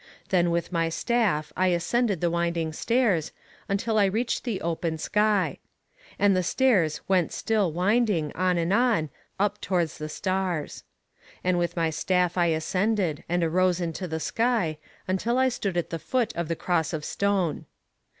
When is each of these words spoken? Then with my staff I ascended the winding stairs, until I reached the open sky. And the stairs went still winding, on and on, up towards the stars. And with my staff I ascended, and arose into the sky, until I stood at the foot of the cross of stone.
Then 0.29 0.49
with 0.49 0.71
my 0.71 0.89
staff 0.89 1.53
I 1.55 1.67
ascended 1.67 2.21
the 2.21 2.31
winding 2.31 2.73
stairs, 2.73 3.31
until 3.69 3.99
I 3.99 4.05
reached 4.05 4.45
the 4.45 4.59
open 4.61 4.97
sky. 4.97 5.59
And 6.17 6.35
the 6.35 6.41
stairs 6.41 7.01
went 7.07 7.31
still 7.31 7.71
winding, 7.71 8.31
on 8.33 8.57
and 8.57 8.73
on, 8.73 9.11
up 9.39 9.61
towards 9.61 9.99
the 9.99 10.09
stars. 10.09 10.83
And 11.43 11.59
with 11.59 11.75
my 11.75 11.91
staff 11.91 12.35
I 12.35 12.47
ascended, 12.47 13.23
and 13.29 13.43
arose 13.43 13.79
into 13.79 14.07
the 14.07 14.19
sky, 14.19 14.79
until 15.07 15.37
I 15.37 15.49
stood 15.49 15.77
at 15.77 15.91
the 15.91 15.99
foot 15.99 16.33
of 16.35 16.47
the 16.47 16.55
cross 16.55 16.93
of 16.93 17.05
stone. 17.05 17.67